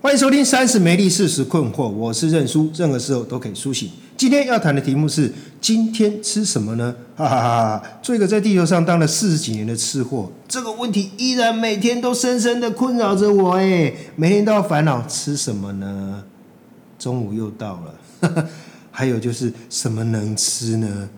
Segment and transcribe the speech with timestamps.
[0.00, 3.90] 欢迎收听《三十美丽四十困惑》，我是认输，任何时候都可以苏醒。
[4.16, 6.94] 今天要谈的题目是：今天吃什么呢？
[7.16, 7.82] 哈哈哈哈！
[8.00, 13.56] 做一个在地球上当了四十几年的吃货，这个问题依然每天都深深的困扰着我。
[13.56, 16.22] 哎，每天都要烦恼吃什么呢？
[16.96, 18.46] 中午又到了，
[18.92, 21.08] 还有就是什么能吃呢？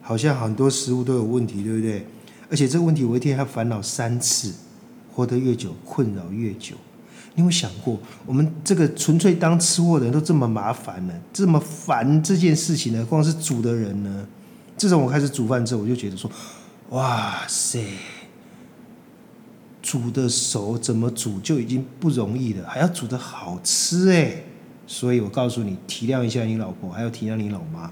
[0.00, 2.06] 好像很多食物都有问题，对不对？
[2.50, 4.50] 而且这个问题我一天要烦恼三次，
[5.14, 6.74] 活得越久，困扰越久。
[7.40, 11.14] 你有想过，我们这个纯粹当吃货的人都这么麻烦呢？
[11.32, 13.04] 这么烦这件事情呢？
[13.06, 14.26] 光是煮的人呢？
[14.76, 16.30] 自从我开始煮饭之后，我就觉得说，
[16.90, 17.82] 哇塞，
[19.80, 24.42] 煮的熟怎么煮就已经不容易了，还要煮的好吃哎！
[24.86, 27.90] 所以我告诉你，体谅一下你老婆，还要体谅你老妈。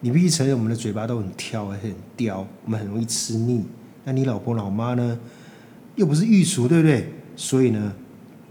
[0.00, 3.64] 你必须承认，我们的嘴巴都很挑，很刁，我们很容易吃腻。
[4.04, 5.18] 那你老婆老妈呢？
[5.94, 7.12] 又不是御厨，对不对？
[7.36, 7.92] 所以呢？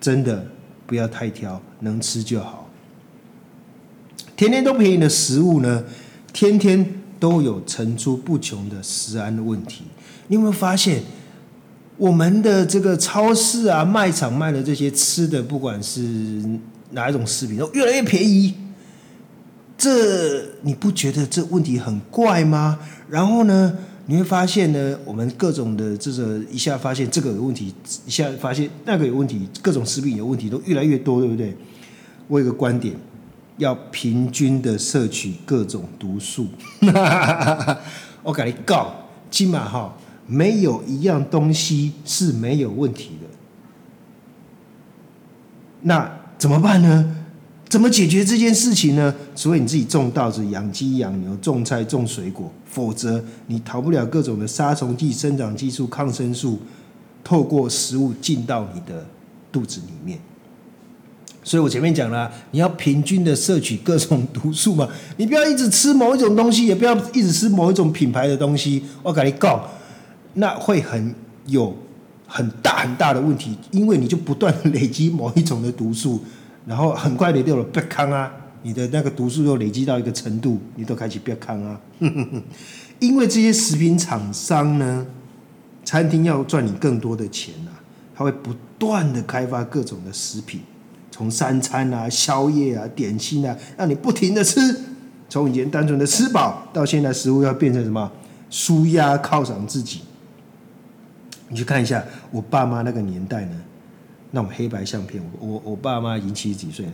[0.02, 0.46] 真的
[0.86, 2.68] 不要太挑，能吃就好。
[4.35, 5.84] 天天都便宜的食物呢，
[6.34, 6.84] 天天
[7.20, 9.84] 都有层出不穷的食安的问题。
[10.27, 11.04] 你有没有发现，
[11.98, 16.02] 我们的这个超市啊、卖场卖的这些吃的，不管是
[16.90, 18.55] 哪一种食品，都越来越便宜。
[19.77, 22.79] 这你不觉得这问题很怪吗？
[23.07, 23.77] 然后呢？
[24.07, 27.74] 你会发现呢，我们各种的这个一下发现这个有问题，
[28.05, 31.55] 一下发现那个有问题，各种食品有问题都越来越多，对不对？
[32.27, 32.96] 我有个观点，
[33.57, 36.48] 要平均的摄取各种毒素。
[38.24, 38.94] 我跟你告，
[39.29, 39.96] 起码哈，
[40.27, 43.27] 没有一样东西是没有问题的。
[45.82, 47.18] 那怎么办呢？
[47.72, 49.16] 怎么解决这件事情呢？
[49.34, 56.60] 除非你自己种稻子、养鸡、养牛、种菜、种水果，否则你逃不了各种的杀虫剂、生长激素、抗生素，
[57.24, 59.05] 透过食物进到你的
[59.54, 60.20] 肚子里面。
[61.46, 68.84] 所以我前面讲了，你要平均的摄取各种毒素嘛， 你不要一直吃某一种东西，也不要一直吃某一种品牌的东西。
[69.01, 69.63] 我跟你讲，
[70.34, 71.74] 那会很有
[72.28, 76.22] 很大很大的问题，因为你就不断累积某一种的毒素。
[76.66, 78.31] 然后很快你就了别康啊，
[78.63, 81.79] 你的那个毒素又累积到一个程度，你都开始别康啊。
[82.99, 85.05] 因为这些食品厂商呢，
[85.83, 87.73] 餐厅要赚你更多的钱啊，
[88.16, 90.61] 他会不断的开发各种的食品，
[91.09, 94.59] 从三餐啊、宵夜啊、点心啊，让你不停的吃。
[95.27, 98.11] 从以前单纯的吃饱，到现在食物要变成什么？
[98.50, 100.01] 舒压犒赏自己。
[101.47, 103.55] 你去看一下我爸妈那个年代呢？
[104.31, 106.86] 那种黑白相片，我我我爸妈已经七十几岁，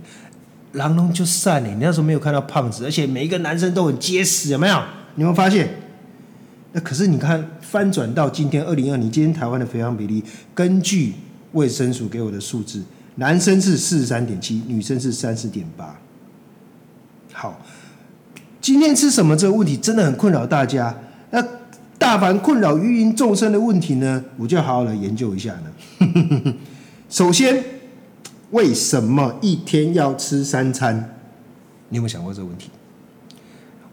[0.73, 1.69] 狼龙就散了。
[1.69, 4.83] 你那时候没有看到胖子，而且每一个男生都很结实，有没有？
[5.15, 5.69] 你有发现？
[6.73, 11.13] 那可是你看，翻转到今天二零二，你今天台湾的肥胖比例，根据
[11.53, 12.83] 卫生署给我的数字，
[13.15, 15.97] 男生是四十三点七，女生是三十点八。
[17.31, 17.59] 好，
[18.59, 20.95] 今天吃什么这个问题真的很困扰大家。
[21.31, 21.43] 那
[21.97, 26.53] 大凡困扰芸芸众生的问题呢，我就好好来研究一下呢。
[27.09, 27.63] 首先，
[28.51, 31.17] 为什么一天要吃三餐？
[31.89, 32.69] 你有没有想过这个问题？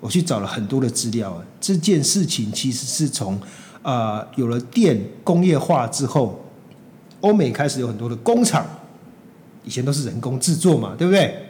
[0.00, 1.42] 我去找了很多的资料啊。
[1.60, 3.41] 这件事情其实是从
[3.82, 6.44] 啊有了电工业化之后，
[7.20, 8.66] 欧美开始有很多的工厂，
[9.62, 11.46] 以前都是人工制作嘛，对不对？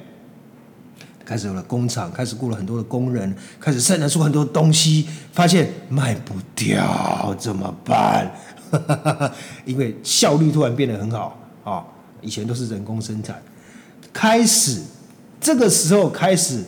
[1.24, 8.30] 开始有了工厂，开始雇了很多的工人，开始生产出很多东西，发现卖不掉怎么办？
[9.64, 11.40] 因为效率突然变得很好。
[11.64, 11.84] 啊，
[12.20, 13.42] 以前都是人工生产，
[14.12, 14.80] 开始
[15.40, 16.62] 这个时候开始，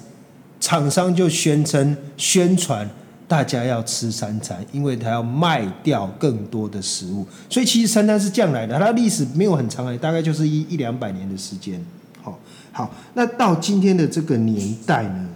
[0.59, 2.89] 厂商就宣称宣传
[3.29, 11.85] 大家要吃三餐，因为他要卖掉更多的食物，所以其实三餐是这样来的，它历史没有很长哎，大概就是一一两百年的时间。
[12.23, 12.39] 好，
[12.73, 15.29] 好，那到今天的这个年代呢，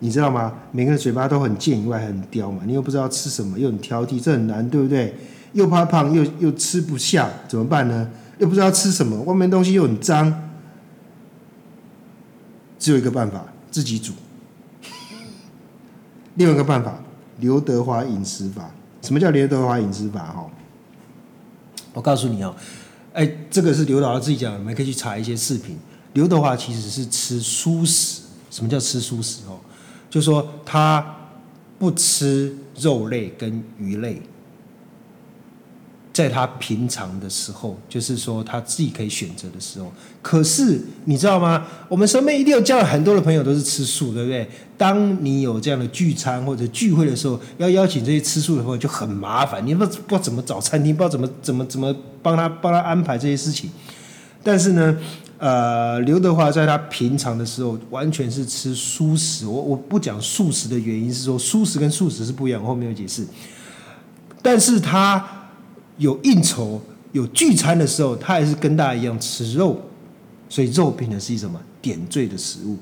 [0.00, 0.52] 你知道吗？
[0.72, 5.14] 每个人嘴巴都很贱，以外很刁嘛，你又不知道吃什么，又很挑剔，这很难，对不对？
[5.54, 8.10] 又怕胖，又又吃不下，怎么办呢？
[8.38, 10.50] 又不知道吃什么，外面东西又很脏，
[12.78, 14.12] 只有一个办法，自己煮。
[16.34, 16.98] 另外一个办法，
[17.38, 18.70] 刘德华饮食法。
[19.02, 20.20] 什么叫刘德华饮食法？
[20.20, 20.50] 哈，
[21.92, 22.54] 我告诉你哦，
[23.12, 25.78] 哎，这个是刘德华自己讲，你们可以去查一些视频。
[26.14, 28.22] 刘德华其实是吃素食。
[28.50, 29.42] 什么叫吃素食？
[29.48, 29.58] 哦，
[30.10, 31.04] 就说他
[31.78, 34.22] 不吃肉类跟鱼类。
[36.14, 39.92] 在他平常的时候，就是说他自己可以选择的时候。
[40.22, 41.66] 可是你知道吗？
[41.88, 44.48] 我们身边一定有这样很多的朋友都是吃素，对不对？
[44.78, 53.68] 当你有这样的聚餐或者聚会的时候，要邀请这些吃素的朋友就很麻烦，你不不知道怎么找餐厅，不知道怎么怎么怎么帮他帮他安排这些事情。
[54.44, 54.96] 但是呢，
[55.38, 59.46] 呃，刘德华在他平常的时候完全是吃素食。
[59.46, 63.26] 我我不讲素食的原因是说，素食跟素食是不一样，我后面有解释。
[64.40, 65.26] 但是他
[65.98, 66.80] 有应酬、
[67.12, 69.80] 有聚餐的时候，他还是跟大家一样吃肉，
[70.48, 72.76] 所以肉变成是一什么点缀的食物。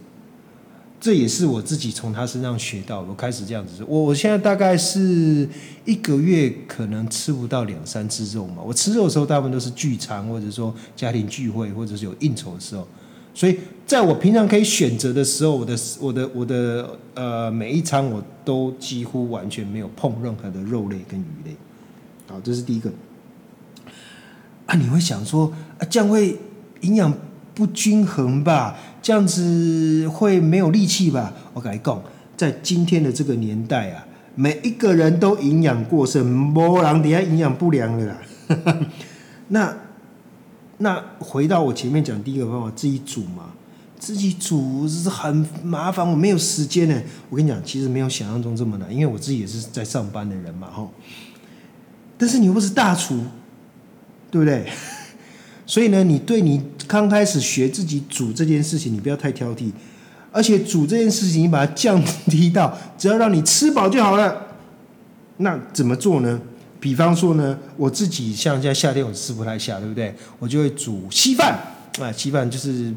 [1.00, 3.84] 这也是我自己从他身上学到，我开始这样子。
[3.88, 5.48] 我我现在大概是
[5.84, 8.62] 一个月可能吃不到两三次肉嘛。
[8.64, 12.86] 我吃肉的时候，大部分都是聚餐，或者说家庭聚会，或者是有应酬的时候。
[13.34, 21.56] 所以在我平常可以选择的时候，我的我的我的呃每一餐我都几乎完全没有碰任何的肉类跟鱼类。
[22.32, 22.90] 好，这是第一个。
[24.64, 26.38] 啊，你会想说啊，这样会
[26.80, 27.12] 营养
[27.54, 28.74] 不均衡吧？
[29.02, 31.34] 这样子会没有力气吧？
[31.52, 32.02] 我跟你讲，
[32.36, 38.16] 在今天的这个年代啊，每一个人都营养过剩，没人底下营养不良的啦。
[39.48, 39.76] 那
[40.78, 43.50] 那回到我前面讲第一个方法，自己煮嘛，
[43.98, 47.02] 自己煮是很麻烦，我没有时间呢。
[47.28, 50.88] 我跟你讲，其实没有想象中这么难，因为我自己也是在上班的人嘛，哈。
[52.22, 53.18] 但是你又不是大厨，
[54.30, 54.64] 对不对？
[55.66, 59.72] 所以呢，你对你刚开始学自己煮这件事情，你不要太挑剔，
[60.30, 64.40] 而且煮这件事情，你把它降低到只要让你吃饱就好了。
[65.38, 66.40] 那怎么做呢？
[66.78, 70.14] 比方说呢，我自己像现在夏天我吃不太下，对不对？
[70.38, 71.58] 我就会煮稀饭
[72.00, 72.94] 啊，稀饭就是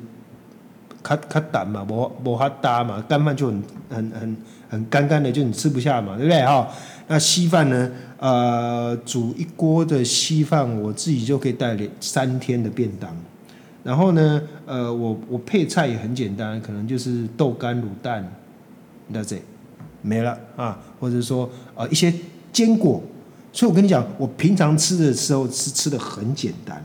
[1.01, 4.38] 卡卡淡嘛，磨磨哈搭嘛，干饭就很很很
[4.69, 6.45] 很干干的，就你吃不下嘛，对不对？
[6.45, 6.68] 哈，
[7.07, 7.91] 那稀饭呢？
[8.17, 13.15] 呃，煮一锅的稀饭，我自己就可以带两三天的便当。
[13.83, 18.27] 然后呢，呃，我我配菜也很简单，可能就是豆干、卤蛋
[19.13, 19.41] ，That's it，
[20.01, 20.79] 没了啊。
[20.99, 22.11] 或者说呃一些
[22.51, 23.03] 坚果。
[23.53, 26.83] 所以我跟你讲，我平常吃的时候是吃的很简单。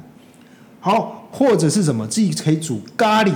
[0.81, 3.33] 好，或者是什么，自己可以煮咖喱，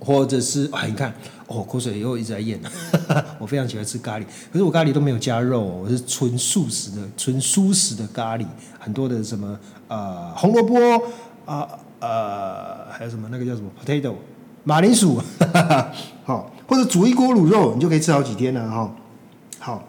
[0.00, 1.14] 或者是啊，你看。
[1.52, 2.60] 哦，口水又一直在咽。
[3.40, 8.46] 我非常喜欢吃咖喱，可是我咖喱都没有加肉，我是纯素食的、纯素食的咖喱。
[8.78, 9.58] 很多的什么
[9.88, 10.78] 呃红萝卜
[11.44, 11.68] 啊
[11.98, 14.14] 呃还有什么那个叫什么 potato
[14.62, 15.20] 马铃薯，
[16.24, 18.94] 好，或者煮一锅卤肉，你就可以吃好几天了哈。
[19.58, 19.82] 好。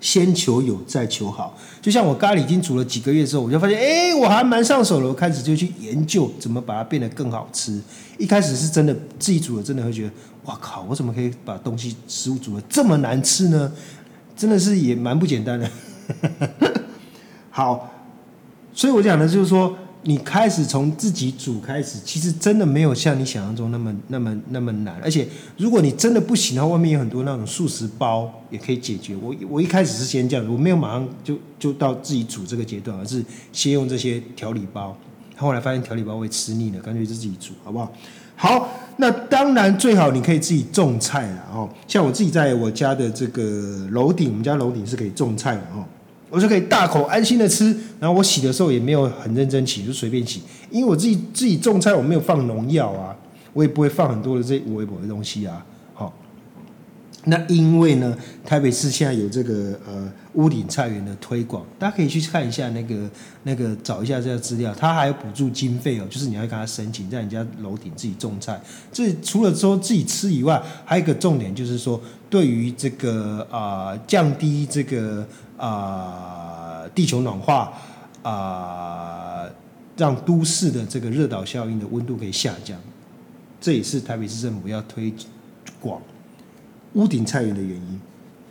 [0.00, 1.56] 先求有，再求好。
[1.82, 5.08] 就像我咖喱已经煮了几个月之后，我就发现，哎，我还蛮上手了。
[5.08, 7.80] 我开始就去研究怎么把它变得更好吃。
[8.18, 10.10] 一开始是真的自己煮的，真的会觉得，
[10.44, 13.72] 哇靠，我怎么可以把东西食物煮的这么难吃呢？
[14.36, 15.70] 真的是也蛮不简单的。
[17.50, 17.90] 好，
[18.72, 19.76] 所以我讲的就是说。
[20.02, 24.98] 你开始从自己煮开始，其实真的没有像你想象中那么、那么、那么难。
[25.02, 29.14] 而且，如果你真的不行的话，外面有很多那种素食包也可以解决。
[29.16, 34.96] 我我一开始是先这样，我没有马上就就到自己煮这个阶段，而是先用这些调理包。
[35.36, 37.92] 后来发现调理包会吃腻了，干脆就自己煮，好不好？
[38.36, 41.68] 好，那当然最好你可以自己种菜了哦。
[41.86, 45.84] 像我自己在我家的这个楼顶，我们家楼顶是可以种菜的哦。
[46.30, 50.40] 我就可以大口安心的吃，然后我洗的时候也没有很认真洗，就随便洗，
[50.70, 53.14] 因为我自己自己种菜，我没有放农药啊，
[53.52, 55.66] 我也不会放很多的这微博的东西啊。
[57.24, 63.10] 那因为呢，台北市现在有这个呃屋顶菜园的推广，大家可以去看一下那个
[63.42, 68.60] 那个找一下这个资料，它还有补助经费哦，就是你要跟他申请，在你家楼顶自己种菜。
[68.92, 75.26] 这除了说自己吃以外，还有一个重点就是说，对于这个啊降低这个。
[75.62, 77.70] 啊，地球暖化
[78.22, 79.44] 啊，
[79.94, 82.80] 让都市的这个热岛效应的温度可以下降，
[83.60, 85.12] 这也是台北市政府要推
[85.78, 86.00] 广
[86.94, 88.00] 屋顶菜园的原因。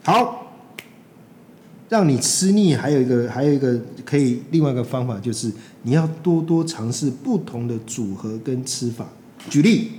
[0.04, 0.54] 好，
[1.90, 5.52] 让你吃腻，还有一个还有一个可以另外一个方法，就是
[5.84, 9.06] 你要多多尝试不同的组合跟吃法。
[9.50, 9.92] 举例，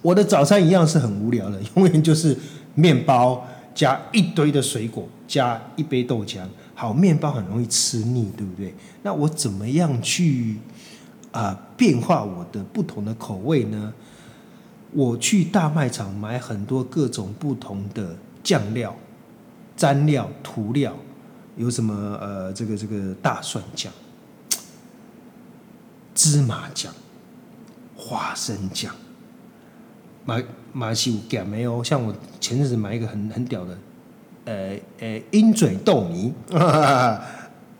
[0.00, 2.36] 我的早餐一样是很无聊的， 永远就是
[2.74, 3.46] 面包。
[3.74, 6.40] 加一堆的水果，加一杯豆浆，
[6.74, 8.74] 好，面包很容易吃腻，对不对？
[9.02, 10.56] 那我怎么样去
[11.30, 13.90] 啊变化我的不同的口味呢？
[14.92, 18.94] 我去大卖场买很多各种不同的酱料、
[19.76, 20.94] 蘸料、涂料，
[21.56, 23.92] 有什么呃，这个这个大蒜酱、
[26.14, 26.92] 芝麻酱、
[27.96, 28.94] 花生酱。
[30.24, 31.82] 买买西五干没有？
[31.82, 33.78] 像我前阵子买一个很很屌的，
[34.44, 36.32] 呃呃鹰嘴豆泥，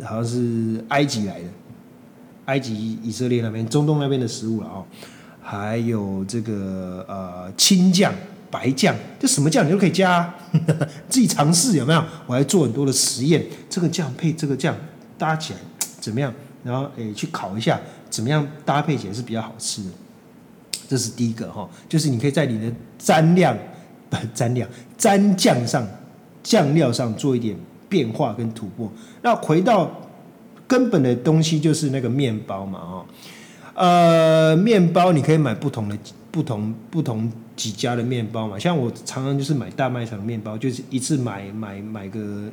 [0.02, 1.48] 好像是埃及来的，
[2.46, 4.84] 埃及以色列那边中东那边的食物了哦。
[5.42, 8.14] 还有这个呃青酱、
[8.50, 10.32] 白酱，这什么酱你都可以加，
[11.10, 12.02] 自己尝试有没有？
[12.26, 14.74] 我还做很多的实验，这个酱配这个酱
[15.18, 15.58] 搭起来
[16.00, 16.32] 怎么样？
[16.64, 17.80] 然后诶去烤一下。
[18.08, 19.88] 怎么样搭配起来是比较好吃的。
[20.86, 22.70] 这是第一个哈，就是你可以在你的
[23.02, 23.56] 蘸料、
[24.10, 24.68] 不蘸料、
[24.98, 25.88] 蘸酱上、
[26.42, 27.56] 酱料上做一点
[27.88, 28.92] 变化跟突破。
[29.22, 29.90] 那回到
[30.68, 33.06] 根本的东西，就是那个面包嘛，哈，
[33.74, 35.96] 呃，面包你可以买不同的、
[36.30, 38.58] 不同、不同几家的面包嘛。
[38.58, 42.44] 像我常常就是买大卖场的面包，就是一次买买买个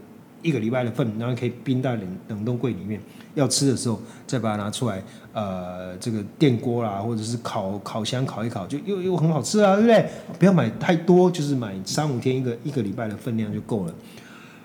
[0.41, 3.01] 一个礼拜的份，然后可以冰在冷冷冻柜里面。
[3.35, 5.01] 要吃的时候再把它拿出来，
[5.33, 10.09] 呃，这个电锅啦，或者是烤烤箱烤一烤，就又又很好吃啊，对不对？
[10.39, 13.93] 不要买太多，就是买三五天一个一个礼拜的分量就够了。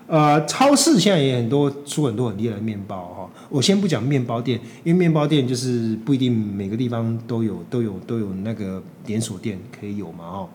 [0.07, 3.24] 呃，超市现在也很多出很多很厉害的面包哈。
[3.49, 10.49] 我先不讲面包店，因为面包店就是不一定每个地方都有都有都有那个连锁店可以有嘛哦。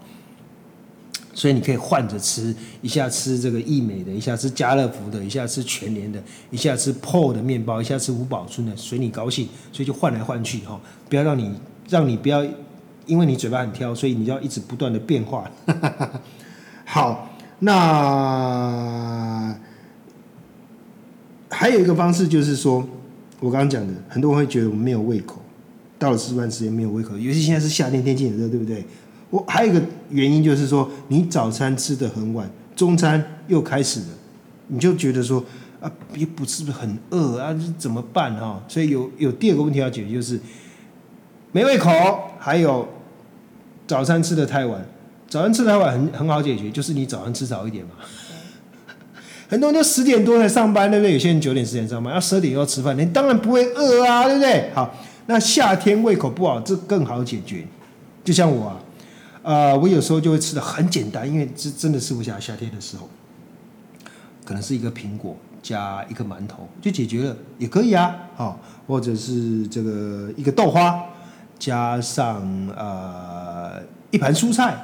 [1.33, 6.21] 所以你可以换着吃，一下吃这个益美的，一下吃家乐福的，一下吃全联的，
[6.51, 9.49] 一下吃破的面包，一下吃五宝村的，随你高兴。
[9.73, 10.79] 所以就换来换去哈，
[11.09, 11.55] 不要让你
[11.89, 12.45] 让你不要，
[13.07, 15.49] 因为你嘴巴很挑，所以你要一直不断的变化。
[16.85, 17.31] 好，
[17.61, 19.57] 那
[21.51, 22.87] 还有一个方式就是说，
[23.41, 25.43] 我刚刚讲的，很多人会觉得我们没有胃口，
[25.99, 28.85] 到了吃饭时间没有胃口，尤其现在是夏天，天气很热，对不对？
[29.31, 34.07] 我还有一个原因就是说，你早餐吃的很晚，中餐又开始了，
[34.69, 35.45] 你就觉得说
[35.81, 38.63] 啊，也不是不是很饿啊，怎么办哈？
[38.69, 40.41] 所以有有第二个问题要解决，就是
[41.53, 41.91] 没胃口，
[42.39, 42.89] 还有
[43.87, 44.85] 早餐吃的太晚。
[45.29, 47.93] 早餐吃太晚很很好解决，就是你早上吃早一点嘛。
[49.51, 51.13] 很多人都十点多才上班，对不对？
[51.13, 54.71] 有些人九点十点上班，要十二点要吃饭，你当然不会饿啊，对不对？
[54.73, 54.95] 好，
[55.27, 57.67] 那夏天胃口不好，这更好解决。
[58.23, 58.81] 就像我啊。
[59.43, 62.39] 呃，我有时候就会吃的很简单，因为真真的吃不下。
[62.39, 63.09] 夏天的时候，
[64.45, 71.03] 可能是一个苹果加一个馒头就解决了，也可以啊，好，或者是这个一个豆花
[71.59, 73.81] 加上呃
[74.11, 74.77] 一盘蔬菜，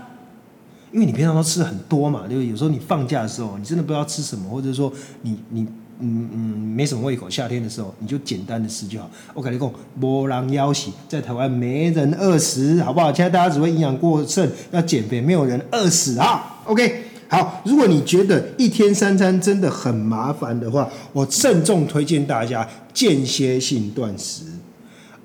[0.93, 2.49] 因为你平常都吃的很多嘛，对不对？
[2.49, 5.67] 有时候你放假的时候，你真的不知道吃什么，或者说你你。
[5.99, 6.39] 嗯嗯，
[6.77, 7.31] 没什么胃口。
[7.31, 9.11] 夏天的时候，你就简单的吃就好。
[9.33, 13.11] 我跟你讲，波浪腰喜在台湾没人饿死，好不好？
[13.11, 16.61] 现在大家只会营养过剩，要减肥，没有人饿死啊。
[16.67, 17.63] OK，好。
[17.65, 24.43] 如果你觉得一天三餐真的很麻烦的话，我慎重推荐大家间歇性断食。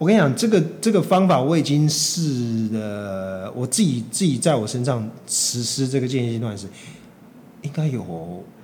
[0.01, 6.65] 我跟你讲，这个这个方法我已经试了，我自己自己在我身上实施这个间歇性断食，
[7.61, 8.01] 应该有。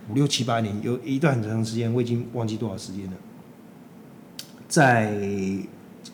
[0.09, 3.11] 五六七八年，有一段很长时间，我已经忘记多少时间了。
[4.67, 5.11] 在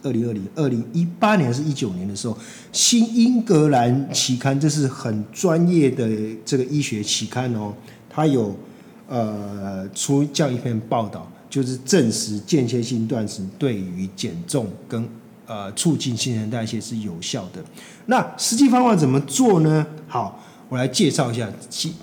[0.01, 2.33] 二零二零、二零一八年还是一九年的时候，
[2.73, 6.09] 《新英格兰期刊》这是很专业的
[6.43, 7.71] 这个医学期刊哦，
[8.09, 8.53] 它有
[9.07, 15.07] 呃出这样一篇报道，就是证实间歇性断食对于减重跟
[15.45, 17.63] 呃促进新陈代谢是有效的。
[18.07, 19.86] 那实际方法怎么做呢？
[20.07, 20.43] 好。
[20.69, 21.48] 我来介绍一下，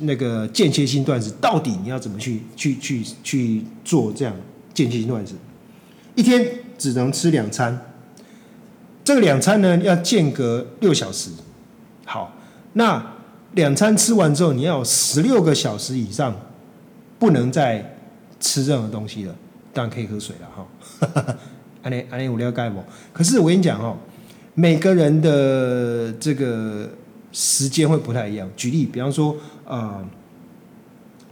[0.01, 4.33] 那个间歇性断食到底你要怎么去去去去做这样
[4.73, 5.35] 间歇性断食？
[6.15, 6.47] 一天
[6.79, 7.77] 只能吃两餐，
[9.03, 11.31] 这个两餐呢要间隔六小时。
[12.05, 12.33] 好，
[12.75, 13.15] 那
[13.55, 16.37] 两餐吃完之后，你要十六个小时以上
[17.19, 17.99] 不能再
[18.41, 19.37] 吃任何东西了，
[19.73, 21.37] 当然可以喝水了哈。
[21.85, 22.83] 安尼安尼有了解不？
[23.13, 23.97] 可是我跟你讲哦，
[24.55, 26.91] 每个人的这个。
[27.33, 28.51] 时间会不太一样。
[28.57, 30.05] 举例，比方说，呃，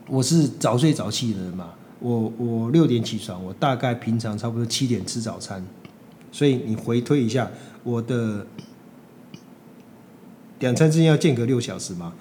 [0.07, 5.67] 我是早睡早起的人嘛，我我六点起床，我大概平常差不多七点吃早餐，
[6.31, 7.50] 所以你回推一下，
[7.83, 8.47] 我的
[10.61, 12.12] 两餐之间要间隔六小时嘛，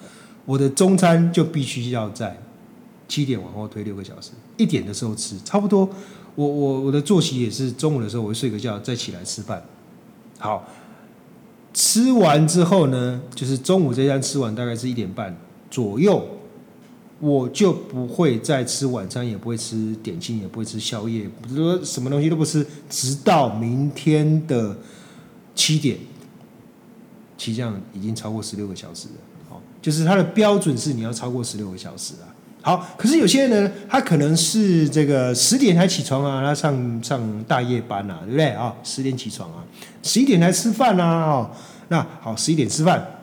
[0.44, 2.36] 我的中餐就必须要在
[3.08, 5.88] 七点往后推六个小时，一点的时候吃，差不多。
[6.36, 9.62] 我我我的作息也是中午的时候我会睡个觉，再起来吃饭。
[10.38, 10.68] 好。
[11.74, 15.36] 吃完之后呢，就是中午这餐吃完大概是一点半
[15.70, 16.26] 左右，
[17.20, 24.76] 我就不会再吃晚餐，也不会吃点心，也不会吃宵夜，不是说什么东西都不吃，直到明天的
[25.54, 25.98] 七点，
[27.36, 29.14] 其实这样已经超过十六个小时了。
[29.48, 32.26] 好，就是它的标准是你要超过十六个小时啊。
[32.68, 38.76] 好，可是有些人呢他可能是这个十点才起床啊，他上上大夜班啊，对不对啊？
[38.84, 39.64] 十点起床啊，
[40.02, 41.50] 十一点才吃饭啊，哦，
[41.88, 43.20] 那好，十一点吃饭，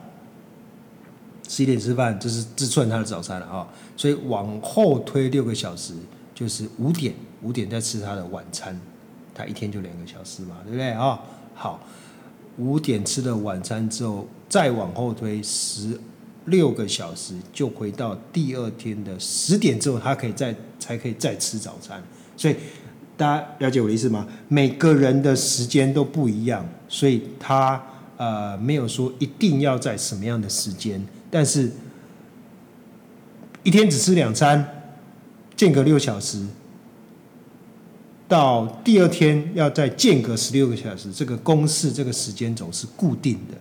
[1.47, 3.67] 十一点吃饭，这是自算他的早餐了啊。
[3.95, 5.93] 所以往后推六个小时，
[6.33, 8.81] 就是五点，五点再吃他的晚餐，
[9.35, 11.19] 他一天就两个小时嘛，对不对啊？
[11.53, 11.79] 好，
[12.57, 15.99] 五点吃了晚餐之后，再往后推十。
[16.45, 22.03] 六个小时就回到第二天的十点之后，他可以再才可以再吃早餐。
[22.37, 22.55] 所以
[23.17, 24.27] 大家了解我的意思吗？
[24.47, 27.81] 每个人的时间都不一样，所以他
[28.17, 31.71] 呃没有说一定要在什么样的时间，但是
[33.63, 34.93] 一天只吃两餐，
[35.55, 36.45] 间隔六小时，
[38.27, 43.57] 到第二天要再间隔十六个小时，这个公式这个时间轴是固定的。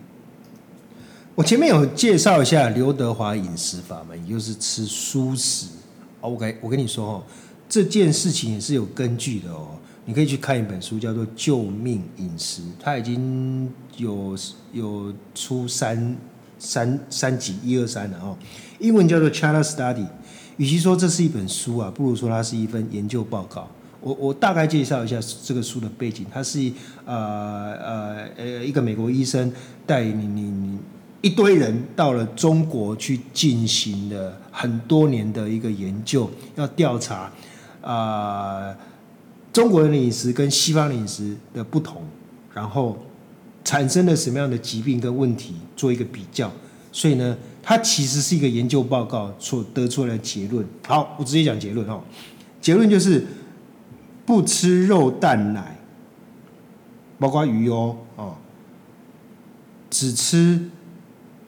[1.35, 5.67] 我前面有介绍一下刘德华饮食法嘛，也就是吃素食。
[6.21, 7.23] OK，我跟你说哦。
[7.67, 9.69] 这件事情也是有根据的哦，
[10.05, 14.37] 你可以去看一本书，叫做《救命饮食》，它已经有
[14.71, 16.15] 有出三
[16.59, 18.37] 三三集一二三了哦，
[18.77, 20.05] 英文叫做 China Study。
[20.57, 23.67] 与其说这是一本书啊，不如说它是一份研究报告。
[23.99, 26.71] 我我大概介绍一下这个书的背景，它是
[27.03, 29.51] 呃呃呃一个美国医生
[29.87, 30.77] 带你你你
[31.25, 37.31] 一堆人到了中国去进行了很多年的一个研究，要调查。
[37.81, 38.75] 啊，
[39.51, 42.03] 中国人的饮食跟西方饮食的不同，
[42.53, 42.95] 然后
[43.63, 46.51] 产生了什么样的疾病跟问题，做一个比较。
[46.91, 50.63] 所以呢，它其实是一个研究报告所得出来的结论。
[50.85, 52.03] 好，我直接讲结论哦。
[52.61, 53.25] 结论就是
[54.27, 55.75] 不吃肉、蛋、奶，
[57.17, 58.35] 包括鱼哦，哦，
[59.89, 60.69] 只吃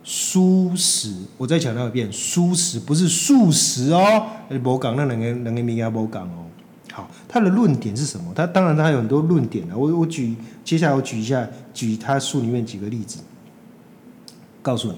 [0.09, 1.13] 素食。
[1.37, 4.25] 我再强调一遍，素食不是素食哦。
[4.63, 6.45] 无讲那两个两个名也无讲哦。
[6.93, 8.31] 好，他的论点是什么？
[8.33, 9.77] 他当然他有很多论点的。
[9.77, 10.33] 我我举
[10.63, 13.19] 接下来我举一下，举他书里面几个例子，
[14.61, 14.97] 告诉你，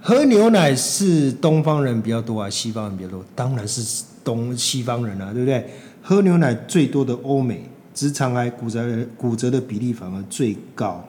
[0.00, 3.22] 喝牛奶是东方人比较多啊，西方人比较多？
[3.36, 5.68] 当然是东西方人啊，对不对？
[6.00, 11.04] 喝牛奶最多的欧美，直肠癌骨折骨折的比例反而最高。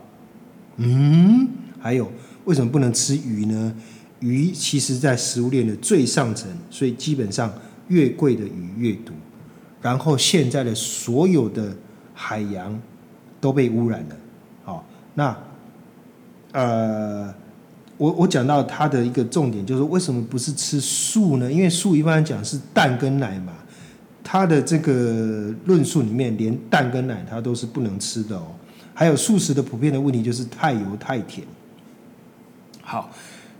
[0.75, 1.47] 嗯，
[1.79, 2.11] 还有
[2.45, 3.75] 为什么不能吃鱼呢？
[4.21, 7.53] 鱼其实，在食物链的最上层，所以基本上
[7.89, 9.11] 越贵的鱼越毒。
[9.81, 11.75] 然后现在的所有的
[12.13, 12.79] 海洋
[13.39, 14.15] 都被污染了。
[14.63, 15.37] 好，那
[16.53, 17.31] 呃，
[17.97, 21.51] 我我讲到它的一个重点，就是为什么不是吃素呢？
[21.51, 23.53] 因为素一般来讲是蛋跟奶嘛，
[24.23, 28.47] 它的这个论述里面连蛋跟奶它都是不能吃的哦。
[28.93, 31.45] 还有素食的普遍的问题就是太油太甜。
[32.85, 33.11] 好。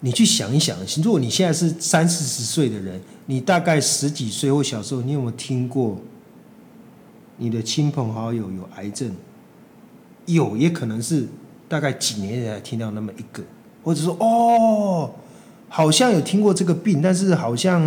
[0.02, 5.98] 你去想一想，如果你现在是三四十岁的人，你大概十几岁或小时候，你有没有听过
[7.38, 9.12] 你的亲朋好友有癌症？
[10.28, 11.28] 有，也可能是
[11.68, 13.42] 大概几年才听到那么一个，
[13.84, 15.10] 或者说哦，
[15.70, 17.82] 好像有听过这个病，但是好像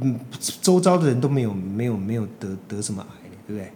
[0.00, 0.20] 嗯，
[0.60, 3.72] 周遭的人都没有没有没有得得什么癌，对不对？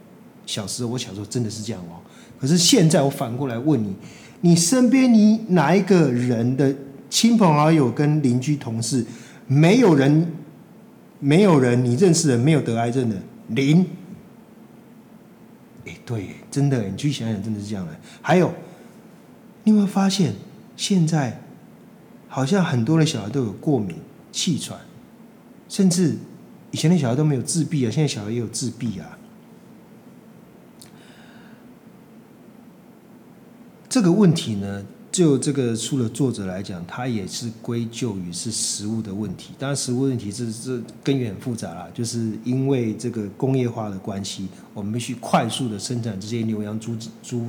[0.46, 1.98] 小时候我小时候真的是这样哦，
[2.38, 3.96] 可是现在我反过来问你，
[4.40, 6.74] 你身边你哪一个人的？
[7.10, 9.02] 亲朋好友跟邻居同事，
[9.46, 10.30] 没有人，
[11.18, 13.16] 没有人你认识的没有得癌症的
[13.48, 13.86] 零。
[15.86, 17.96] 哎，对，真的，你去想想，真的是这样的。
[18.20, 18.52] 还有，
[19.64, 20.34] 你有没有发现，
[20.76, 21.40] 现在
[22.28, 23.96] 好像很多的小孩都有过敏、
[24.30, 24.78] 气喘，
[25.66, 26.14] 甚至
[26.72, 29.17] 以前的小孩都没有自闭啊，现在小孩也有自闭啊。
[33.88, 34.84] 这个问题呢？
[35.10, 39.52] 就这个书的作者来讲，他也是归咎于是食物的问题。
[39.58, 47.46] 当然，食物问题是这根源很复杂啦，就是因为这个工业化的关系，我们必须快速的生产这些牛羊猪猪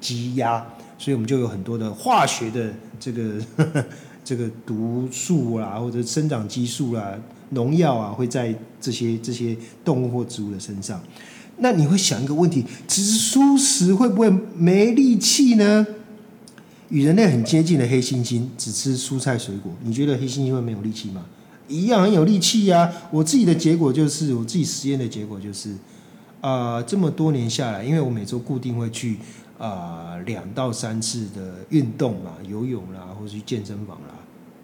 [0.00, 0.66] 鸡鸭，
[0.98, 3.40] 所以我们就有很多的化学的这个
[4.24, 7.14] 这 个毒素啦，或者生长激素啦、
[7.50, 11.00] 农药啊，会在这些这些动物或植物的身上。
[11.60, 15.86] 那你会想一个问题：吃素食会不会没力气呢？
[16.88, 21.24] 与人类很接近的黑猩猩只吃蔬菜水果，你觉得黑猩猩会没有力气吗？
[21.68, 22.90] 一样很有力气呀！
[23.12, 25.76] 我自己的结果就是，我自己实验的结果就是，
[26.40, 29.18] 啊，这么多年下来，因为我每周固定会去
[29.56, 34.14] 啊两到三次的运动嘛，游泳啦，或者去健身房啦，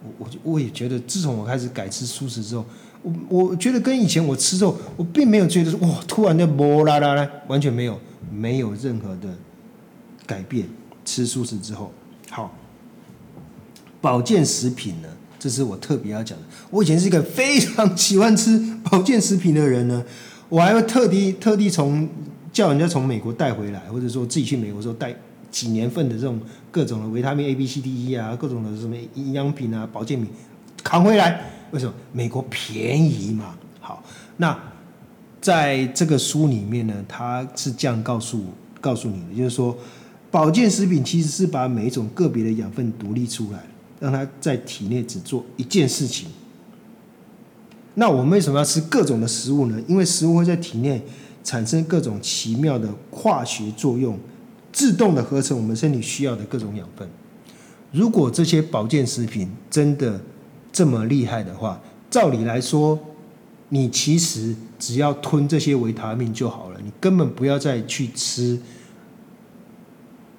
[0.03, 2.65] 我我我也觉得，自从我开始改吃素食之后，
[3.29, 7.99] 我觉得跟以前我吃肉，我并没有觉得说哇，突然的波啦啦啦，完全没有，
[8.31, 9.29] 没有任何的
[10.25, 10.67] 改变。
[11.05, 11.91] 吃素食之后。
[12.29, 12.53] 好，
[14.01, 15.07] 保健食品呢？
[15.39, 16.43] 这是我特别要讲的。
[16.69, 20.03] 我以前是一个非常喜欢吃保健食品的人呢，
[20.49, 22.09] 我还会特地特地从
[22.51, 25.15] 叫人家从美国带回来，或者说自己去美国时候带
[25.49, 26.39] 几年份的这种
[26.71, 30.27] 各种的维他命 A、B、C、D、E 啊，各种的什么营养品啊、保健品
[30.83, 31.41] 扛回来。
[31.71, 31.93] 为什么？
[32.11, 33.55] 美国便宜嘛。
[33.79, 34.03] 好，
[34.37, 34.57] 那
[35.41, 38.43] 在这个书里面呢，他是这样告诉
[38.81, 39.77] 告诉你的，就是说。
[40.29, 43.63] 保健食品其实是把每一种个别的养分独立出来，
[43.97, 46.27] 让它在体内只做一件事情。
[47.93, 49.81] 那我们为什么要吃各种的食物呢？
[49.87, 51.01] 因为食物会在体内
[51.45, 54.19] 产生各种奇妙的化学作用，
[54.73, 57.07] 自动的合成我们身体需要的各种养分。
[57.93, 60.21] 如果这些保健食品真的
[60.71, 62.99] 这么厉害的话，照理来说，
[63.69, 68.59] 你其实只要吞这些维他命就好了，你根本不要再去吃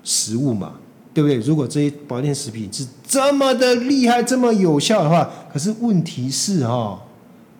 [0.04, 0.74] 食物嘛，
[1.12, 1.38] 对不对？
[1.38, 7.02] 如果这些保健食品是这么的厉害、这么有效的话，可是问题是哈，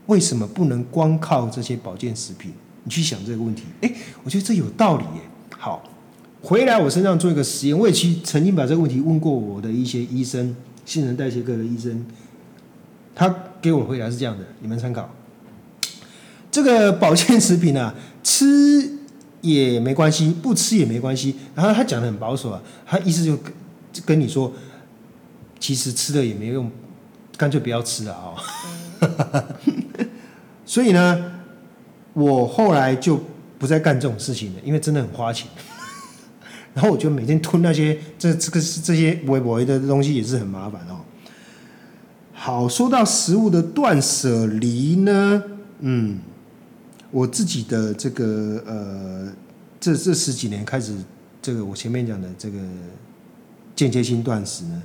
[0.07, 2.53] 为什么不能光靠这些保健食品？
[2.85, 3.93] 你去想这个问题，哎，
[4.25, 5.21] 我觉得这有道理耶。
[5.59, 5.83] 好，
[6.41, 12.07] 回来我身上做一个实验，我也去曾经把这个问题问过我的一些医生，新陈代谢科的医生，
[13.19, 15.13] 他给我回答是这样的，你们参考。
[16.53, 18.89] 这个保健食品啊，吃
[19.41, 21.35] 也没关系，不吃也没关系。
[21.53, 23.53] 然后他讲的很保守啊，他意思就跟
[24.07, 24.53] 跟你说，
[25.59, 26.71] 其实吃了也没用，
[27.37, 28.39] 干脆不要吃了啊。
[30.65, 31.33] 所以呢，
[32.13, 33.21] 我后来就
[33.59, 35.49] 不再干这种事情了，因为真的很花钱。
[36.73, 41.01] 然后我就每天吞那些这这个这些微微的东西，也是很麻烦哦。
[42.41, 45.43] 好，说到食物的断舍离呢，
[45.81, 46.19] 嗯。
[47.11, 49.27] 我自己的这个呃，
[49.81, 50.95] 这这十几年开始，
[51.41, 52.59] 这个我前面讲的这个
[53.75, 54.83] 间接性断食呢，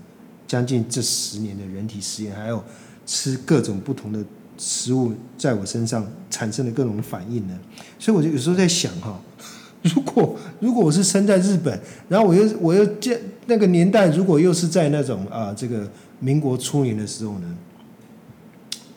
[0.48, 2.64] 将近这十年的人体实验，还有
[3.06, 4.24] 吃各种不同的
[4.58, 7.60] 食物，在我身上产生的各种反应呢，
[8.00, 9.20] 所以我就有时候在想哈，
[9.84, 15.86] 如果如果我是生在日本，然后我又我又见那个年代，如果又是在那种啊这个
[16.24, 17.58] 民国初年的时候呢？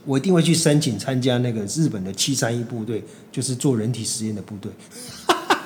[0.04, 4.70] 我一定会去申请参加那个日本的七三一部队，就是做人体实验的部队。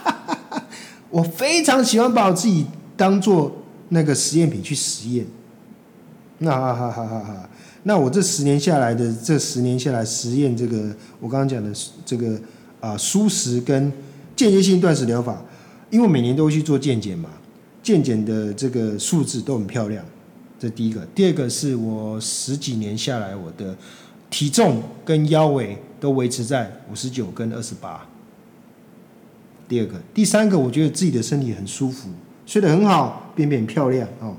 [1.11, 2.65] 我非常喜欢把我自己
[2.97, 3.55] 当做
[3.91, 5.27] 那个实验品去实验。
[6.39, 7.51] 那哈哈哈哈哈！
[7.83, 11.71] 那我这十年下来的这十年下来实验这个我刚刚讲的
[12.07, 12.41] 这个
[12.81, 13.93] 啊舒食跟
[14.35, 15.45] 间接性断食疗法，
[15.91, 17.29] 因为每年都会去做健检嘛，
[17.83, 20.03] 健检的这个数字都很漂亮。
[20.61, 23.77] 这第一个，第二个是我十几年下来我的。
[24.29, 28.07] 体重跟腰围都维持在五十九跟二十八。
[29.69, 32.09] 第二个，第三个，我觉得自己的身体很舒服，
[32.47, 34.37] 睡得很好，便便漂亮哦。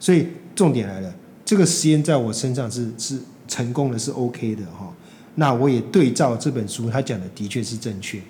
[0.00, 4.92] 所以重点来了，这个实验在我身上是是成功的，是 OK 的哈。
[5.36, 8.20] 那我也对照这本书，他讲的的确是正确。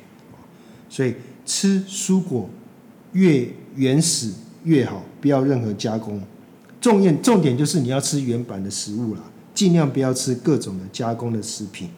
[0.90, 1.14] 所以
[1.47, 2.47] 吃蔬果
[3.12, 4.31] 越原始
[4.64, 6.21] 越好，不要任何加工。
[6.81, 9.21] 重点重点就是你要吃原版的食物了。
[9.53, 11.90] 尽量不要吃各种的加工的食品。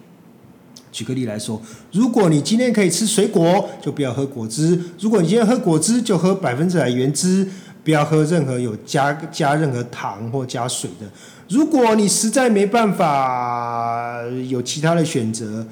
[0.90, 1.60] 举个例来说，
[1.92, 7.46] 如果你今天可以吃水果，就不要喝果汁；如果你今天喝果汁，就喝百分之百原汁，
[7.84, 11.06] 不要喝任何有加加任何糖或加水的。
[11.48, 15.64] 如果你实在没办法有其他的选择，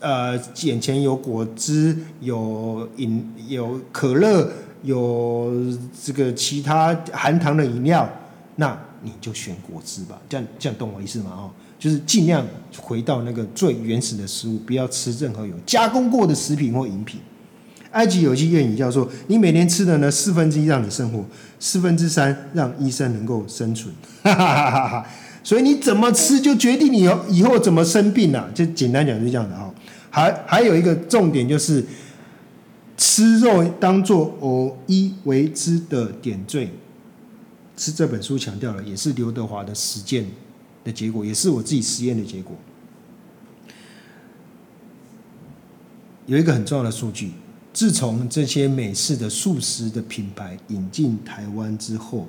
[0.00, 4.50] 呃，眼前有果汁、有饮、有可乐、
[4.82, 5.52] 有
[6.02, 8.08] 这个其他含糖的饮料，
[8.58, 8.78] 那。
[9.00, 11.30] 你就选果汁吧，这样这样懂我意思吗？
[11.30, 12.44] 哦，就是尽量
[12.76, 17.20] 回到那个最原始的食物，不要吃任何有加工过的食品或饮品。
[17.92, 21.24] 埃及有句谚语叫做：“你每天吃的呢，四分之一让你生活，
[21.60, 23.94] 四分之三让医生能够生存。”
[24.24, 25.06] 哈哈哈哈哈！
[25.44, 28.50] 所以你怎么吃，就决定你以后怎么生病了。
[28.52, 29.72] 就简单讲，就这样的哈。
[30.10, 31.86] 还还有一个重点就是，
[32.96, 36.68] 吃肉当做偶一为之的点缀。
[37.78, 40.26] 是这本书强调了，也是刘德华的实践
[40.82, 42.56] 的结果，也是我自己实验的结果。
[46.26, 47.32] 有一个很重要的数据，
[47.72, 52.26] 自从这些美式的素食的品牌引进台湾之后，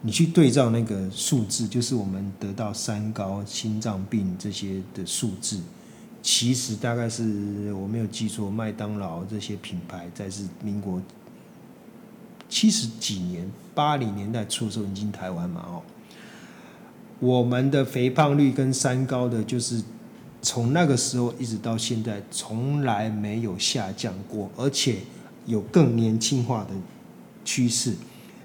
[0.00, 5.60] 你去对照那个数字，就是我们得到三高、心脏病这些的数字，
[6.22, 11.00] 其实大概是我没有记错，麦当劳这些品牌在是民国。
[12.50, 15.80] 七十几年，八零年代初的时候引进台湾嘛，哦，
[17.20, 19.80] 我们的肥胖率跟三高的，就是
[20.42, 24.96] 从那个时候一直到现在，从来没有下降过，而且
[25.46, 26.70] 有更年轻化的
[27.44, 27.94] 趋势。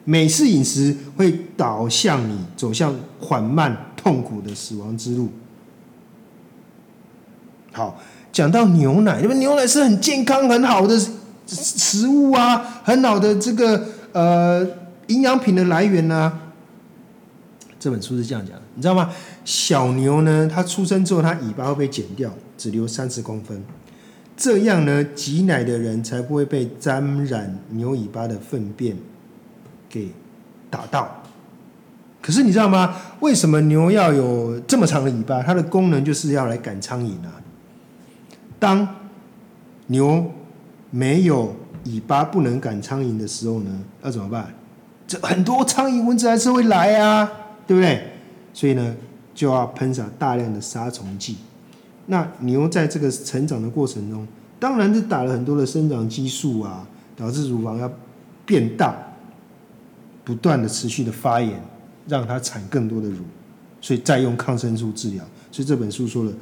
[0.04, 5.30] 美式饮食会导向你走向缓慢、痛苦的死亡之路。
[7.72, 8.00] 好，
[8.32, 10.96] 讲到牛奶，因为牛奶是很健康、很好的
[11.48, 13.95] 食物啊，很好的这个。
[14.16, 14.66] 呃，
[15.08, 16.40] 营养品的来源呢？
[17.78, 19.12] 这本书是这样讲的，你知道吗？
[19.44, 23.62] 小牛呢，它出生之后，它尾巴会被剪掉，只留三十公分，
[24.38, 28.96] 这样呢，挤奶的人才不会被沾染牛尾巴的粪便
[29.90, 30.14] 给
[30.70, 31.24] 打到。
[32.22, 32.96] 可是你知道吗？
[33.20, 35.44] 为什么牛要有这么长的尾巴？
[35.44, 37.36] 它的功能就是要来赶苍蝇啊。
[38.58, 38.88] 当
[39.88, 40.32] 牛
[40.90, 41.54] 没有
[41.86, 43.72] 尾巴不能赶苍蝇的时候呢，
[44.04, 44.54] 要怎么办？
[45.08, 47.32] 这很多苍蝇蚊子还是会来啊，
[47.68, 48.12] 对不对？
[48.54, 48.96] 所以呢，
[49.34, 51.38] 就要喷洒大量的杀虫剂。
[52.08, 54.28] 那牛在这个成长的过程中，
[54.60, 57.92] 当然是打了很多的生长激素啊，导致乳房要
[58.46, 58.96] 变大，
[60.24, 61.62] 不断的持续的发炎，
[62.08, 63.24] 让它产更多的乳，
[63.80, 65.24] 所以再用抗生素治疗。
[65.52, 66.34] 所以这本书说了，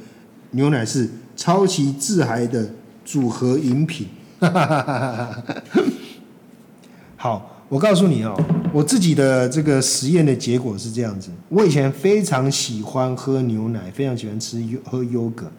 [0.52, 2.66] 牛奶是超级致癌的
[3.04, 4.08] 组合饮品。
[7.16, 7.50] 好。
[7.66, 8.38] 我告诉你哦，
[8.72, 11.30] 我自己的这个实验的结果是这样子。
[11.48, 15.50] 我以前非常喜欢喝牛奶，非常喜欢吃优喝优格，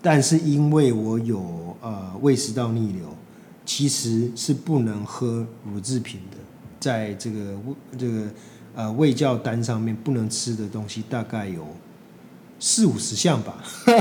[0.00, 3.04] 但是因为我有呃胃食道逆流，
[3.66, 6.36] 其实是不能喝乳制品的。
[6.78, 7.54] 在这个
[7.98, 8.22] 这个
[8.76, 11.66] 呃胃教单上面不能吃的东西大概有
[12.60, 13.58] 四五十项吧。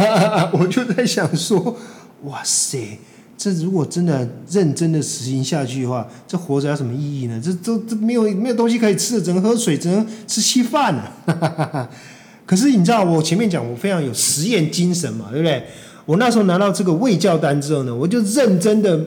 [0.54, 1.76] 我就在想说，
[2.23, 2.99] 哇塞！
[3.38, 7.41] 这如果真的认真的实行下去的话，这活着有什么意义呢？
[7.43, 11.89] 这这这没有没有东西可以吃的，只能喝水，只能吃稀饭了。
[12.45, 15.63] 可是你知道，我前面讲我非常有实验精神嘛，对不对？
[16.05, 18.99] 我那时候拿到这个胃教单之后呢，我就认真的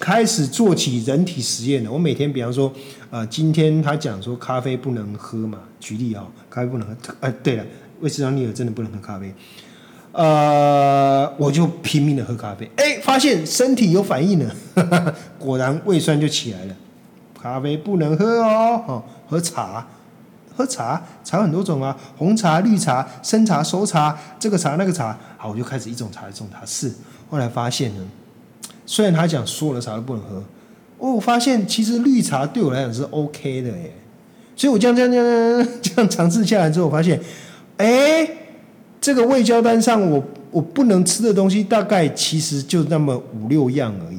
[0.00, 1.92] 开始做起人体实验了。
[1.92, 2.72] 我每天，比方说，
[3.10, 6.96] 呃，今天他讲说咖啡不能喝嘛，举例啊，咖啡不能喝。
[7.20, 7.64] 哎，对了，
[8.00, 9.32] 胃食道逆流真的不能喝咖啡。
[10.12, 14.54] 呃，我就拼命的喝咖啡，哎，发现身体有反应了，
[15.38, 16.74] 果然胃酸就起来了。
[17.40, 19.86] 咖啡不能喝哦，哦，喝茶，
[20.56, 26.92] 喝茶，茶很多种啊，红茶、绿茶、生茶、熟茶，这个茶那个茶，好，我就开始一种茶一种茶试。
[27.30, 28.02] 后来发现呢，
[28.84, 30.42] 虽然他讲所有的茶都不能喝，
[30.98, 33.92] 哦，我发现其实绿茶对我来讲是 OK 的耶。
[34.56, 37.20] 所以我这样这样这样这样尝试下来之后，发现，
[37.76, 38.28] 哎。
[39.00, 44.18] 这个胃交单上，我我不能吃的东西大概其实就那么五六样而已。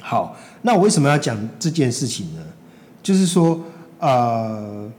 [0.00, 2.40] 好，那我为什么要讲这件事情呢？
[3.02, 3.60] 就是说，
[3.98, 4.90] 呃，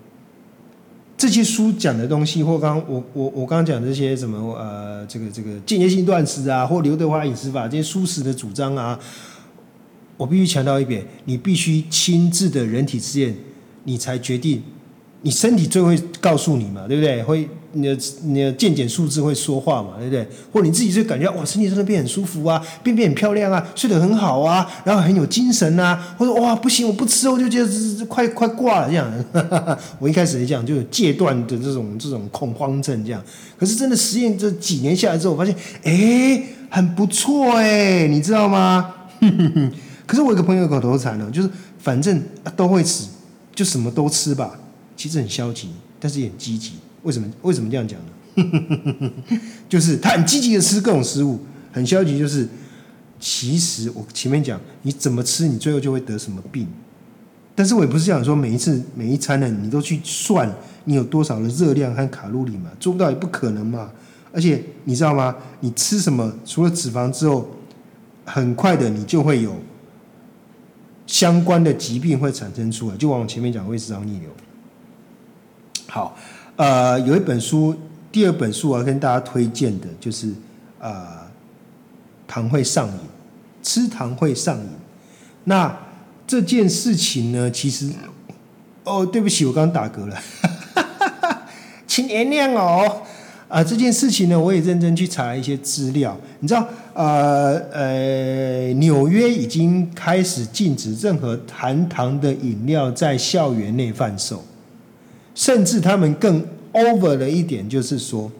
[1.17, 8.99] 这些书讲的东西，或刚我我我刚刚讲这些什么呃，这个这个间接性断食啊，或刘德华饮食法这些素食的主张啊，
[10.17, 13.35] 我必须强调一遍，你必须亲自的人体实验，
[13.83, 14.63] 你才决定，
[15.21, 17.23] 你身体最会告诉你嘛，对不对？
[17.23, 17.49] 会。
[17.73, 20.27] 你的你的健检数字会说话嘛，对不对？
[20.51, 29.09] 或者你自己就感觉哇，身体真的变很舒服啊，变变很漂亮啊，睡得很好啊，然后很有精神啊，或者哇不行，我不吃，我就觉得快快挂了这样。
[29.99, 33.23] 我一开始也讲就有戒断的这种这种恐慌症这样，
[33.57, 38.93] 可是真的实验这几年下来之后，我发现哎很不错哎，你知道吗？
[40.05, 42.21] 可是我有个朋友口头禅呢，就是反正
[42.57, 43.05] 都会吃，
[43.55, 44.59] 就什么都吃吧。
[45.01, 45.67] 其实很消极，
[45.99, 46.73] 但是也很积极。
[47.01, 49.11] 为什么为什么这样讲呢？
[49.67, 51.39] 就是他很积极的吃各种食物，
[51.71, 52.47] 很消极，就是
[53.19, 56.67] 其实我前面讲你怎么吃，你最后就会得什么病。
[57.55, 60.47] 但是我也不是讲说每一次每一餐呢，你都去算
[60.85, 63.89] 你有多少的热量和卡路里嘛，做不到也不可能嘛。
[64.31, 65.35] 而且你知道吗？
[65.61, 67.49] 你吃什么，除了脂肪之后，
[68.23, 69.55] 很快的你就会有
[71.07, 74.29] 相关的疾病会产生出来，就往我前面讲胃食道逆流。
[75.91, 76.15] 好。
[76.55, 77.75] 呃，有一本书，
[78.13, 80.31] 第二本书我要跟大家推荐的，就是
[80.79, 81.05] 呃，
[82.25, 82.93] 糖会上瘾，
[83.61, 84.69] 吃糖会上瘾。
[85.43, 85.75] 那
[86.25, 87.89] 这件事情呢，其实，
[88.85, 90.17] 哦，对不起，我刚打嗝了，
[91.85, 93.01] 请原谅哦。
[93.49, 96.17] 啊，这件事情呢，我也认真去查了一些资料。
[96.39, 104.41] 你知道，呃呃，纽约已经开始禁止任何含糖的饮料在校园内贩售。
[105.33, 108.31] 甚至他们更 over 了一点，就是说，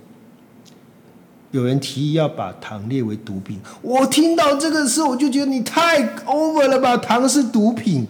[1.51, 3.59] 有人提议要把糖列为毒品。
[3.81, 6.97] 我听到这个时候，我就觉得你太 over 了吧？
[6.97, 8.07] 糖是毒品，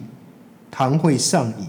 [0.70, 1.66] 糖会上瘾，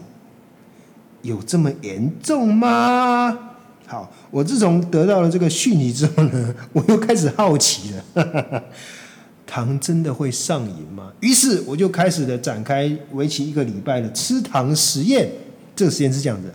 [1.22, 3.38] 有这么严重吗？
[3.86, 8.64] 好，我自从得到了这个讯息之后呢， 我又开始好奇了，
[9.46, 11.12] 糖真的会上瘾吗？
[11.20, 15.30] 于是我就开始了展开为期一个礼拜的吃糖实验。
[15.76, 16.50] 这个实验是这样的。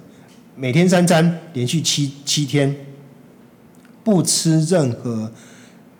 [0.60, 2.74] 每天三餐，连续七七天，
[4.02, 5.30] 不吃任何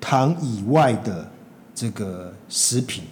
[0.00, 1.30] 糖以外的
[1.72, 3.04] 这个食品。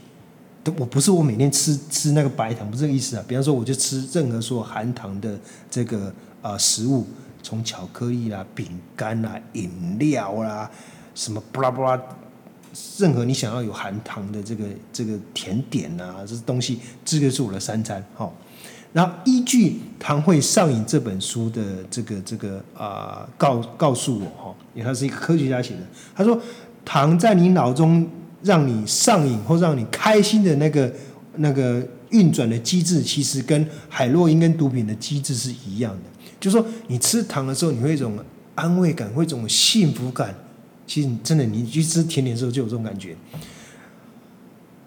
[0.76, 3.24] 我不是我每天吃吃那个白糖，不是这个意思啊。
[3.28, 5.38] 比方说，我就吃任何说含糖的
[5.70, 7.06] 这个啊食物，
[7.44, 10.68] 从巧克力啦、饼干啦、饮料啦，
[11.14, 11.96] 什么布拉布拉，
[12.98, 18.34] 任何你想要有含糖的这个这个甜点啊，这东西，这个是我的三餐，好。
[18.96, 25.80] 然后依据《糖会上瘾》这本书的这个这个啊告告诉我哈，因为他是一个科学家写的，
[26.14, 26.40] 他说
[26.82, 28.08] 糖在你脑中
[28.42, 30.90] 让你上瘾或让你开心的那个
[31.34, 36.32] 那个运转的机制，其实跟海洛因跟毒品的机制是一样的。
[36.40, 38.18] 就是说，你吃糖的时候，你会一种
[38.54, 40.34] 安慰感，会一种幸福感。
[40.86, 43.14] 其实真的，你去吃甜点的时候就有这种感觉。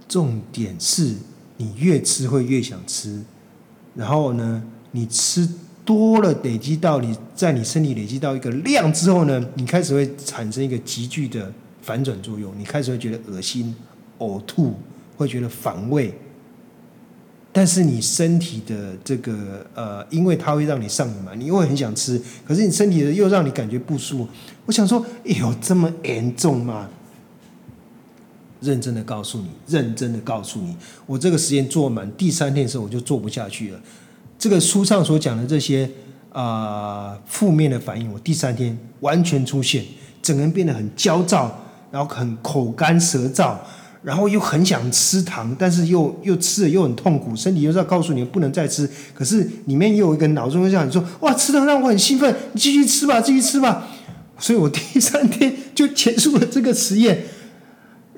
[0.07, 1.13] 重点是
[1.57, 3.21] 你越吃会越想吃，
[3.95, 5.47] 然后呢，你吃
[5.83, 13.75] 多了累积到你在你身体累积到一个量之后呢，你开始会产生一个急剧的反转作用，你开始会觉得恶心、
[14.19, 14.75] 呕吐，
[15.17, 16.13] 会觉得反胃。
[17.51, 24.27] 但是你身体的这个呃，因为它会让你上瘾嘛，你又会很想吃，可是你身体的又让你感觉不舒服。
[24.67, 26.87] 我想说，有这么严重吗？
[28.61, 33.79] 认真的告诉你，认真的告诉你，我这个实验做满第三天的时候，我就做不下去了。
[34.37, 35.89] 这个书上所讲的这些
[36.31, 39.83] 啊负面的反应，我第三天完全出现，
[40.21, 43.55] 整个人变得很焦躁，然后很口干舌燥，
[44.03, 53.87] 然后又很想吃糖，但是又又吃了又很痛苦，身体又是要告诉你不能再吃，可是里面又有一个脑中会叫你说：哇，吃糖让我很兴奋，你继续吃吧，继续吃吧。
[54.37, 57.23] 所以我第三天就结束了这个实验。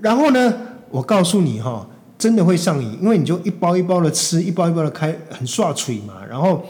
[0.02, 0.54] 然后呢，
[0.90, 1.88] 我告诉你哈，
[2.18, 6.16] 真的会上瘾，因为你就一包一包的吃，一包一包的开，很刷嘴嘛。
[6.30, 6.64] 然后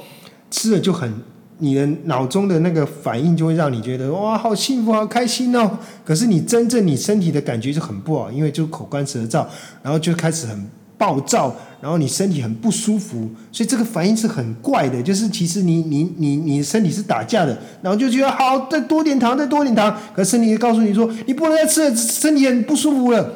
[0.49, 1.11] 吃了就很，
[1.59, 5.79] 你的脑中的那个反应就会让你觉得哇，好幸福，好开心哦。
[6.03, 9.45] 可是你真正你身体的感觉就很不好，因为就口干舌燥，
[9.81, 10.69] 然后就开始很
[11.01, 15.01] 暴躁，然后你身体很不舒服，所以这个反应是很怪的。
[15.01, 19.97] 就是其实你你你你身体是打架的，然后就觉得好，再多点糖，再多点糖。
[20.13, 23.33] 可身体告诉你说，你不能再吃了，身体很不舒服了。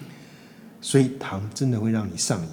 [0.82, 2.48] 所以糖真的会让你上瘾。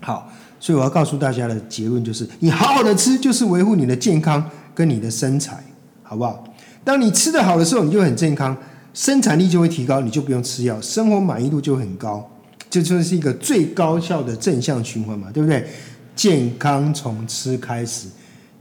[0.00, 5.62] 好，所以我要告诉大家的结论就是，你好好的吃，就是维护你的健康跟你的身材，
[6.02, 6.42] 好不好？
[6.82, 8.56] 当你吃的好的时候，你就很健康，
[8.92, 12.28] 生产力就会提高，你就不用吃药，生活满意度就很高。
[12.76, 15.66] 这就是一个最高效的正向循环嘛，对不对？
[16.14, 18.06] 健康从吃开始，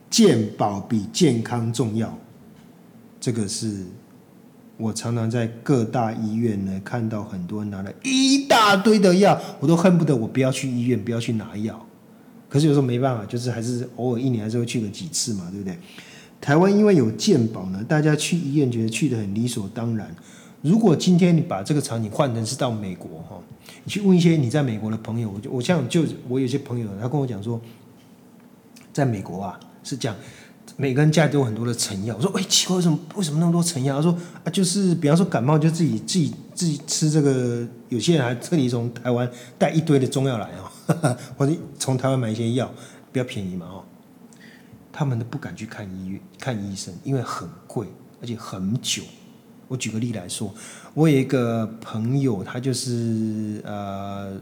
[0.10, 2.18] 健保比健康重要。
[3.20, 3.84] 这个是
[4.78, 11.86] 我常常在各大医院呢看到很多人拿了一大堆的药，我都恨不得我不要去医院，不要去拿药。
[12.48, 15.78] 可是有时候没办法，就是还是偶尔一年还是会去个几次嘛，对不对？
[16.40, 20.16] 台湾因为有健保呢，大家去医院觉得去的很理所当然。
[20.66, 23.40] 如果今天你把这个场景换成是到美国哈，
[23.84, 27.62] 你去问一些你在美国的朋友，我就我像就我有些朋友，他跟我讲说，
[28.92, 30.16] 在美国啊是讲
[30.76, 32.16] 每个人家里都有很多的成药。
[32.16, 33.98] 我说哎奇怪，为什么为什么那么多成药？
[33.98, 42.68] 他说啊就是比方说感冒就自己自己自己吃这个，有些人还特地从台湾带一堆的中药来哦， 或者从台湾买一些药
[43.12, 43.84] 比较便宜嘛哦，
[44.92, 47.86] 他们都不敢去看医院看医生，因为很贵，
[48.20, 49.04] 而且很久。
[49.68, 50.54] 我举个例来说，
[50.94, 54.40] 我有一个朋友，他就是呃，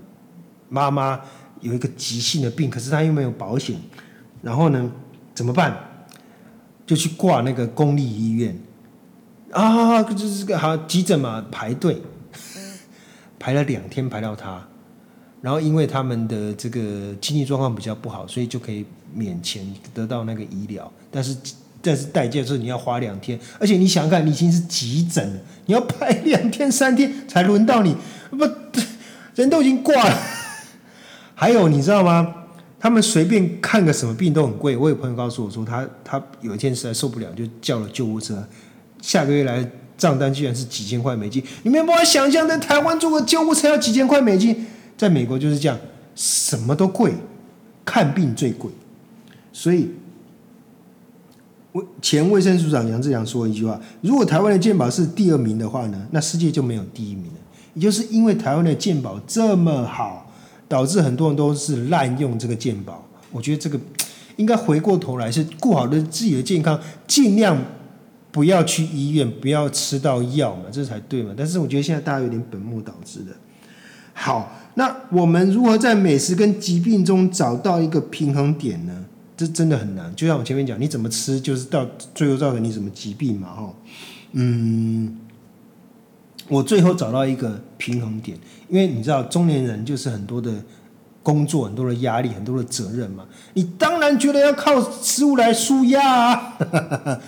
[0.67, 1.19] 妈妈
[1.62, 3.77] 有一个急性的病，可是他又没有保险，
[4.41, 4.91] 然后呢，
[5.33, 5.77] 怎么办？
[6.86, 8.59] 就去挂那个公立医院
[9.51, 12.01] 啊，就是个好急诊嘛，排队
[13.39, 14.67] 排了两天排到他，
[15.41, 21.38] 然后因为他们的这个经济状况比较不好，所以就可以免钱得到那个医疗，但是。
[21.85, 27.93] 但是代价是你要花两天，而且你想看，你已经是急诊了，你要排两天三天才轮到你，
[28.29, 28.47] 不，
[29.35, 30.17] 人都已经挂了。
[31.35, 32.35] 还有你知道吗？
[32.79, 34.77] 他们随便看个什么病都很贵。
[34.77, 38.41] 我有朋友告诉我说，他他有一天实在受不了，就叫了救护车。
[39.01, 44.65] 下个月来账单居然是几千块美金，你没有办法想象，在台湾坐个救护车要几千块美金，
[44.97, 45.77] 在美国就是这样，
[46.15, 47.13] 什么都贵，
[47.83, 48.71] 看病最贵，
[49.51, 49.91] 所以。
[52.01, 57.39] 前卫生署长杨志良说一句话：“如果台湾的健保是第二名的话呢，那世界就没有第一名了。
[57.73, 60.31] 也就是因为台湾的健保这么好，
[60.67, 63.03] 导致很多人都是滥用这个健保。
[63.31, 63.79] 我觉得这个
[64.36, 67.57] 应该回过头来是顾好的自己的健康，尽量
[68.32, 71.34] 不要去医院，不要吃到药嘛，这才对嘛。
[71.36, 73.32] 但是我觉得现在大家有点本末倒置的。
[74.13, 79.03] 好，那我们如何在美食跟疾病中找到一个平衡点呢？”
[79.36, 83.73] 这真的很难，就像我前面讲，你怎么吃就是到最后造成你什么疾病嘛，哈，
[84.34, 85.17] 嗯，
[86.47, 88.38] 我最后找到一个平衡点，
[88.69, 90.63] 因为你知道中年人就是很多的
[91.23, 93.25] 工作、很多的压力、很多的责任嘛，
[93.55, 96.57] 你当然觉得要靠食物来舒压啊，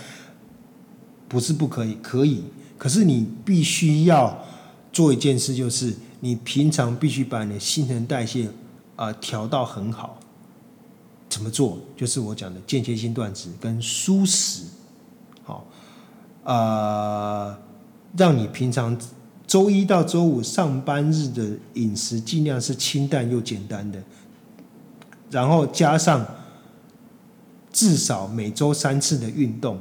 [1.28, 2.43] 不是不可以，可以，
[2.78, 4.45] 可是你必须要
[4.93, 8.49] 做一件事，就是你平常必须把你的新陈代谢
[8.95, 10.20] 啊调到很好。
[11.36, 11.78] 怎么做？
[11.98, 14.64] 就是我讲的间歇性断食跟舒食，
[15.44, 15.68] 好，
[16.46, 17.54] 呃，
[18.16, 18.98] 让你平常
[19.46, 24.02] 周一到周五上班日的饮食尽量是清淡又简单的，
[25.30, 26.26] 然后加上
[27.74, 29.78] 至少每周三次的运动，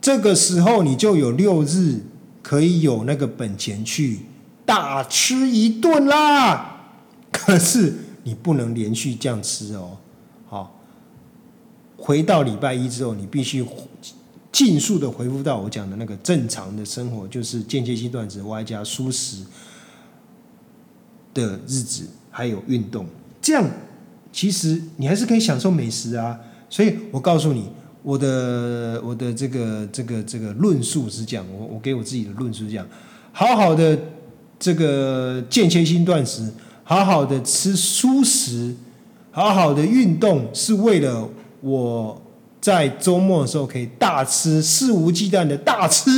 [0.00, 2.00] 这个时候你就有六日
[2.42, 4.20] 可以有那个本钱去
[4.64, 6.88] 大吃一顿啦。
[7.30, 9.98] 可是你不能连续这样吃哦，
[12.02, 13.64] 回到礼拜一之后，你必须。
[14.52, 19.42] 尽速的回复到我讲的那个正常的生活，就是间歇性断食外加舒适
[21.32, 23.06] 的日子，还有运动，
[23.40, 23.64] 这样
[24.30, 26.38] 其实你还是可以享受美食啊。
[26.68, 27.70] 所以我告诉你，
[28.02, 32.86] 我的我的这个这个这个论述是讲，我我给我自己的论述是讲，
[33.32, 33.98] 好好的
[34.58, 36.52] 这个间歇性断食，
[36.84, 38.76] 好好的吃蔬食，
[39.30, 41.26] 好好的运动，是为了
[41.62, 42.20] 我。
[42.60, 46.08] 在周末的时候可以大吃，肆无忌惮的大吃，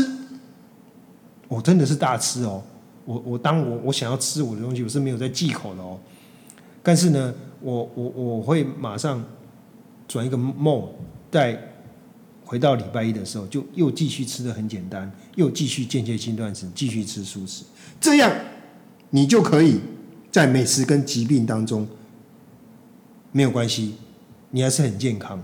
[1.49, 2.62] 我真的是大吃哦！
[3.07, 5.99] 我我当我我想要吃我的东西，我是没有在忌口的哦。
[6.82, 9.24] 但是呢，我我我会马上
[10.07, 10.86] 转一个梦，
[11.30, 11.59] 在
[12.45, 17.64] 回到礼拜一的时候，就又继续吃的很简单，又继续间歇性断食，继续吃素食，
[17.99, 18.30] 这样
[19.09, 19.80] 你就可以
[20.30, 21.88] 在美食跟疾病当中
[23.32, 23.95] 没有关系，
[24.55, 25.43] 你还是很健康。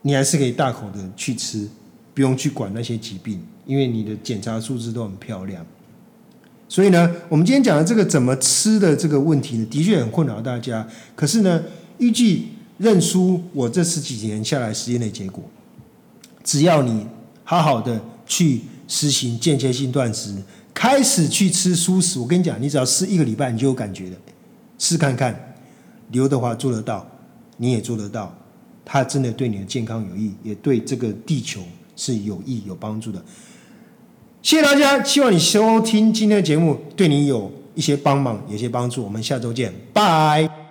[0.00, 1.68] 你还是可以大口的去吃，
[2.14, 5.66] 不用去管那些疾病，因为你的检查数字都很漂亮。
[6.68, 10.88] 所以呢，我们今天讲的这个怎么吃的这个问题呢，的确很困扰大家。
[11.14, 11.62] 可是呢，
[11.98, 12.48] 预计
[12.78, 15.44] 认输我这十几年下来实验的结果，
[16.42, 17.06] 只要你
[17.44, 20.34] 好好的去实行间歇性断食，
[20.72, 24.16] 开始去吃蔬食，我跟你讲，你只要吃一个礼拜，你就有感觉了。
[24.78, 25.54] 试看看，
[26.12, 27.06] 刘德华做得到，
[27.58, 28.34] 你也做得到。
[28.84, 31.60] 它真的对你的健康有益，也对这个地球
[31.94, 33.22] 是有益有帮助的。
[34.40, 39.04] 谢谢大家，希望你收听今天的节目对你有一些帮忙，有些帮助。
[39.04, 40.67] 我们下周见，拜。